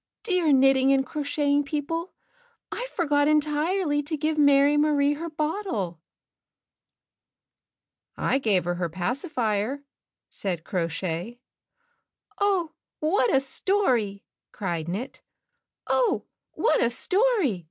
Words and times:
"Dear 0.23 0.51
Knitting 0.51 0.91
and 0.91 1.05
Crocheting 1.05 1.63
People, 1.63 2.15
I 2.71 2.87
forgot 2.95 3.27
entirely 3.27 4.01
to 4.01 4.17
give 4.17 4.35
Mary 4.35 4.75
Marie 4.75 5.13
her 5.13 5.29
bottle." 5.29 6.01
"I 8.17 8.39
gave 8.39 8.63
her 8.65 8.73
her 8.73 8.89
pacifier," 8.89 9.83
said 10.27 10.63
Crow 10.63 10.87
Shay. 10.87 11.39
"Oh, 12.39 12.71
what 12.99 13.31
a 13.31 13.39
story!" 13.39 14.25
cried 14.51 14.87
Knit. 14.87 15.21
"Oh, 15.85 16.25
what 16.53 16.81
a 16.81 16.89
story!" 16.89 17.59